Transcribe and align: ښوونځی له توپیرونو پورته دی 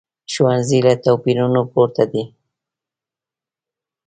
ښوونځی 0.31 0.79
له 0.87 0.93
توپیرونو 1.03 1.61
پورته 1.71 2.03
دی 2.11 2.23